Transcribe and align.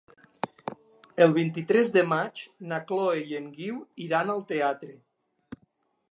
El 1.25 1.33
vint-i-tres 1.33 1.91
de 1.97 2.01
maig 2.13 2.41
na 2.71 2.79
Chloé 2.91 3.21
i 3.33 3.37
en 3.41 3.51
Guiu 3.57 3.77
iran 4.07 4.33
al 4.35 4.41
teatre. 4.53 4.97